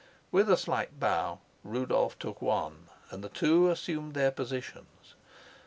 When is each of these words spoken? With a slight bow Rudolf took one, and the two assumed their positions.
With 0.31 0.49
a 0.49 0.57
slight 0.57 0.99
bow 0.99 1.41
Rudolf 1.63 2.17
took 2.17 2.41
one, 2.41 2.89
and 3.11 3.23
the 3.23 3.29
two 3.29 3.69
assumed 3.69 4.15
their 4.15 4.31
positions. 4.31 5.13